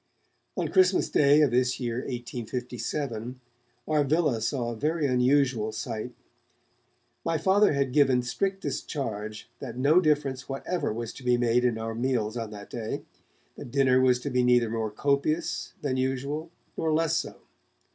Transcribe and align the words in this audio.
On 0.57 0.67
Christmas 0.67 1.11
Day 1.11 1.41
of 1.41 1.51
this 1.51 1.79
year 1.79 1.97
1857 1.97 3.39
our 3.87 4.03
villa 4.03 4.41
saw 4.41 4.71
a 4.71 4.75
very 4.75 5.05
unusual 5.05 5.71
sight. 5.71 6.11
My 7.23 7.37
Father 7.37 7.73
had 7.73 7.93
given 7.93 8.23
strictest 8.23 8.87
charge 8.87 9.47
that 9.59 9.77
no 9.77 10.01
difference 10.01 10.49
whatever 10.49 10.91
was 10.91 11.13
to 11.13 11.23
be 11.23 11.37
made 11.37 11.63
in 11.63 11.77
our 11.77 11.93
meals 11.93 12.35
on 12.35 12.49
that 12.49 12.71
day; 12.71 13.03
the 13.55 13.63
dinner 13.63 14.01
was 14.01 14.19
to 14.21 14.31
be 14.31 14.43
neither 14.43 14.71
more 14.71 14.89
copious 14.89 15.73
than 15.83 15.97
usual 15.97 16.49
nor 16.75 16.91
less 16.91 17.15
so. 17.17 17.35